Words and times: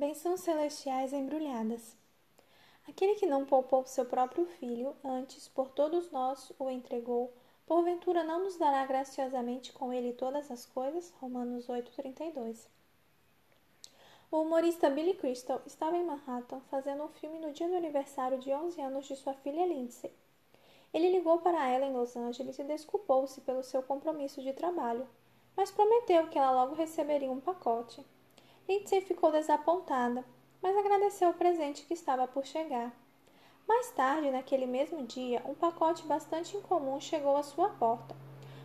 Bênçãos 0.00 0.40
celestiais 0.40 1.12
embrulhadas. 1.12 1.94
Aquele 2.88 3.16
que 3.16 3.26
não 3.26 3.44
poupou 3.44 3.84
seu 3.84 4.06
próprio 4.06 4.46
filho, 4.46 4.96
antes 5.04 5.46
por 5.46 5.68
todos 5.68 6.10
nós 6.10 6.50
o 6.58 6.70
entregou, 6.70 7.30
porventura 7.66 8.24
não 8.24 8.42
nos 8.42 8.56
dará 8.56 8.86
graciosamente 8.86 9.74
com 9.74 9.92
ele 9.92 10.14
todas 10.14 10.50
as 10.50 10.64
coisas? 10.64 11.12
Romanos 11.20 11.68
8:32. 11.68 12.66
O 14.32 14.40
humorista 14.40 14.88
Billy 14.88 15.12
Crystal 15.12 15.60
estava 15.66 15.98
em 15.98 16.02
Manhattan 16.06 16.62
fazendo 16.70 17.04
um 17.04 17.08
filme 17.08 17.38
no 17.38 17.52
dia 17.52 17.68
do 17.68 17.76
aniversário 17.76 18.38
de 18.38 18.50
11 18.54 18.80
anos 18.80 19.04
de 19.04 19.14
sua 19.16 19.34
filha 19.34 19.66
Lindsay. 19.66 20.10
Ele 20.94 21.10
ligou 21.10 21.40
para 21.40 21.68
ela 21.68 21.84
em 21.84 21.92
Los 21.92 22.16
Angeles 22.16 22.58
e 22.58 22.64
desculpou-se 22.64 23.38
pelo 23.42 23.62
seu 23.62 23.82
compromisso 23.82 24.40
de 24.40 24.54
trabalho, 24.54 25.06
mas 25.54 25.70
prometeu 25.70 26.26
que 26.28 26.38
ela 26.38 26.52
logo 26.52 26.74
receberia 26.74 27.30
um 27.30 27.38
pacote. 27.38 28.02
Lindsay 28.70 29.00
ficou 29.00 29.32
desapontada, 29.32 30.24
mas 30.62 30.76
agradeceu 30.76 31.30
o 31.30 31.34
presente 31.34 31.84
que 31.86 31.92
estava 31.92 32.28
por 32.28 32.46
chegar. 32.46 32.94
Mais 33.66 33.90
tarde, 33.90 34.30
naquele 34.30 34.64
mesmo 34.64 35.04
dia, 35.04 35.42
um 35.44 35.54
pacote 35.54 36.06
bastante 36.06 36.56
incomum 36.56 37.00
chegou 37.00 37.36
à 37.36 37.42
sua 37.42 37.70
porta. 37.70 38.14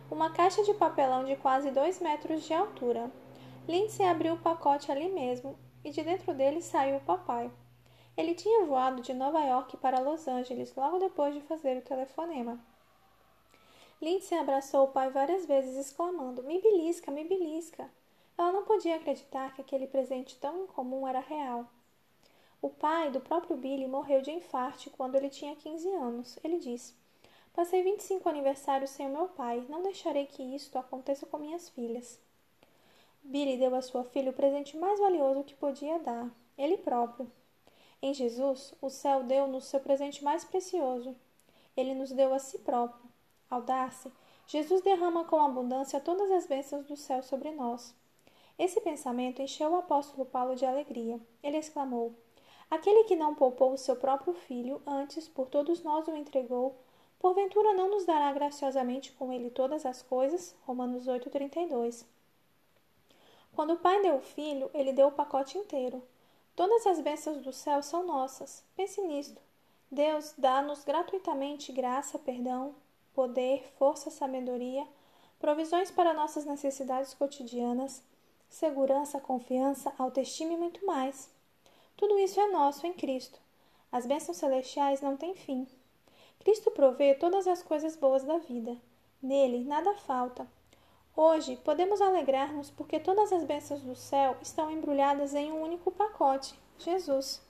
Uma 0.08 0.30
caixa 0.30 0.62
de 0.62 0.72
papelão 0.74 1.24
de 1.24 1.34
quase 1.34 1.72
dois 1.72 1.98
metros 1.98 2.44
de 2.44 2.54
altura. 2.54 3.10
Lindsay 3.66 4.06
abriu 4.06 4.34
o 4.34 4.38
pacote 4.38 4.92
ali 4.92 5.08
mesmo 5.08 5.58
e 5.84 5.90
de 5.90 6.04
dentro 6.04 6.32
dele 6.32 6.62
saiu 6.62 6.98
o 6.98 7.04
papai. 7.04 7.50
Ele 8.16 8.32
tinha 8.32 8.64
voado 8.64 9.02
de 9.02 9.12
Nova 9.12 9.40
York 9.40 9.76
para 9.78 9.98
Los 9.98 10.28
Angeles 10.28 10.72
logo 10.76 11.00
depois 11.00 11.34
de 11.34 11.40
fazer 11.40 11.78
o 11.78 11.82
telefonema. 11.82 12.60
Lindsay 14.00 14.38
abraçou 14.38 14.84
o 14.84 14.92
pai 14.92 15.10
várias 15.10 15.46
vezes, 15.46 15.76
exclamando: 15.76 16.44
Me 16.44 16.60
belisca, 16.60 17.10
me 17.10 17.24
belisca. 17.24 17.90
Ela 18.38 18.52
não 18.52 18.64
podia 18.64 18.96
acreditar 18.96 19.54
que 19.54 19.60
aquele 19.60 19.86
presente 19.86 20.36
tão 20.38 20.64
incomum 20.64 21.06
era 21.08 21.20
real. 21.20 21.66
O 22.60 22.68
pai 22.68 23.10
do 23.10 23.20
próprio 23.20 23.56
Billy 23.56 23.86
morreu 23.86 24.20
de 24.20 24.30
infarte 24.30 24.90
quando 24.90 25.14
ele 25.14 25.30
tinha 25.30 25.54
15 25.56 25.88
anos. 25.88 26.38
Ele 26.42 26.58
disse: 26.58 26.94
Passei 27.54 27.82
25 27.82 28.28
aniversários 28.28 28.90
sem 28.90 29.06
o 29.06 29.10
meu 29.10 29.28
pai. 29.28 29.64
Não 29.68 29.82
deixarei 29.82 30.26
que 30.26 30.42
isto 30.42 30.78
aconteça 30.78 31.26
com 31.26 31.38
minhas 31.38 31.68
filhas. 31.70 32.20
Billy 33.22 33.56
deu 33.56 33.74
à 33.74 33.82
sua 33.82 34.04
filha 34.04 34.30
o 34.30 34.34
presente 34.34 34.76
mais 34.76 35.00
valioso 35.00 35.42
que 35.42 35.54
podia 35.54 35.98
dar, 35.98 36.30
ele 36.56 36.76
próprio. 36.76 37.30
Em 38.00 38.14
Jesus, 38.14 38.74
o 38.80 38.88
céu 38.88 39.24
deu-nos 39.24 39.64
seu 39.64 39.80
presente 39.80 40.22
mais 40.22 40.44
precioso. 40.44 41.16
Ele 41.76 41.94
nos 41.94 42.12
deu 42.12 42.32
a 42.32 42.38
si 42.38 42.58
próprio. 42.58 43.02
Ao 43.50 43.62
dar-se, 43.62 44.12
Jesus 44.46 44.82
derrama 44.82 45.24
com 45.24 45.40
abundância 45.40 46.00
todas 46.00 46.30
as 46.30 46.46
bênçãos 46.46 46.86
do 46.86 46.96
céu 46.96 47.22
sobre 47.22 47.50
nós. 47.50 47.94
Esse 48.58 48.80
pensamento 48.80 49.42
encheu 49.42 49.70
o 49.70 49.76
apóstolo 49.76 50.24
Paulo 50.24 50.56
de 50.56 50.64
alegria. 50.64 51.20
Ele 51.42 51.58
exclamou: 51.58 52.14
Aquele 52.70 53.04
que 53.04 53.14
não 53.14 53.34
poupou 53.34 53.72
o 53.72 53.78
seu 53.78 53.96
próprio 53.96 54.34
filho, 54.34 54.80
antes 54.86 55.28
por 55.28 55.48
todos 55.48 55.82
nós 55.82 56.08
o 56.08 56.16
entregou, 56.16 56.76
porventura 57.18 57.74
não 57.74 57.90
nos 57.90 58.04
dará 58.04 58.32
graciosamente 58.32 59.12
com 59.12 59.32
ele 59.32 59.50
todas 59.50 59.84
as 59.84 60.02
coisas? 60.02 60.56
Romanos 60.66 61.06
8:32. 61.06 62.04
Quando 63.54 63.74
o 63.74 63.78
pai 63.78 64.02
deu 64.02 64.16
o 64.16 64.20
filho, 64.20 64.70
ele 64.74 64.92
deu 64.92 65.08
o 65.08 65.12
pacote 65.12 65.56
inteiro. 65.56 66.02
Todas 66.54 66.86
as 66.86 67.00
bênçãos 67.00 67.42
do 67.42 67.52
céu 67.52 67.82
são 67.82 68.06
nossas. 68.06 68.64
Pense 68.74 69.00
nisto. 69.02 69.40
Deus 69.90 70.34
dá-nos 70.36 70.84
gratuitamente 70.84 71.72
graça, 71.72 72.18
perdão, 72.18 72.74
poder, 73.14 73.62
força, 73.78 74.10
sabedoria, 74.10 74.86
provisões 75.38 75.90
para 75.90 76.12
nossas 76.12 76.44
necessidades 76.44 77.14
cotidianas, 77.14 78.02
segurança, 78.48 79.20
confiança, 79.20 79.92
autoestima 79.98 80.52
e 80.52 80.56
muito 80.56 80.84
mais. 80.84 81.30
Tudo 81.96 82.18
isso 82.18 82.40
é 82.40 82.50
nosso 82.50 82.86
em 82.86 82.92
Cristo. 82.92 83.38
As 83.90 84.06
bênçãos 84.06 84.36
celestiais 84.36 85.00
não 85.00 85.16
têm 85.16 85.34
fim. 85.34 85.66
Cristo 86.40 86.70
provê 86.70 87.14
todas 87.14 87.46
as 87.46 87.62
coisas 87.62 87.96
boas 87.96 88.22
da 88.24 88.38
vida. 88.38 88.76
Nele 89.22 89.64
nada 89.64 89.94
falta. 89.94 90.46
Hoje 91.16 91.56
podemos 91.64 92.00
alegrar-nos 92.00 92.70
porque 92.70 93.00
todas 93.00 93.32
as 93.32 93.42
bênçãos 93.42 93.80
do 93.80 93.96
céu 93.96 94.36
estão 94.42 94.70
embrulhadas 94.70 95.34
em 95.34 95.50
um 95.50 95.62
único 95.62 95.90
pacote 95.90 96.54
Jesus. 96.78 97.45